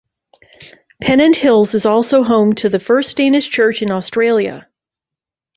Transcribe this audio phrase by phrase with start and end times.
[0.99, 4.67] Pennant Hills is also home to the first Danish Church in Australia.